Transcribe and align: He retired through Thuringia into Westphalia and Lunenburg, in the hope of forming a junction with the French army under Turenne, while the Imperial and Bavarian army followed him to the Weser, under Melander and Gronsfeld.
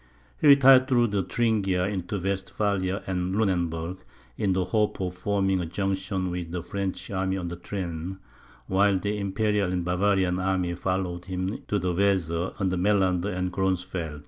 He 0.39 0.47
retired 0.47 0.87
through 0.87 1.11
Thuringia 1.11 1.85
into 1.87 2.19
Westphalia 2.19 3.03
and 3.05 3.35
Lunenburg, 3.35 3.99
in 4.35 4.53
the 4.53 4.65
hope 4.65 4.99
of 4.99 5.13
forming 5.13 5.59
a 5.59 5.67
junction 5.67 6.31
with 6.31 6.49
the 6.49 6.63
French 6.63 7.11
army 7.11 7.37
under 7.37 7.55
Turenne, 7.55 8.17
while 8.65 8.97
the 8.97 9.15
Imperial 9.19 9.71
and 9.71 9.85
Bavarian 9.85 10.39
army 10.39 10.73
followed 10.73 11.25
him 11.25 11.59
to 11.67 11.77
the 11.77 11.93
Weser, 11.93 12.55
under 12.59 12.77
Melander 12.77 13.31
and 13.31 13.53
Gronsfeld. 13.53 14.19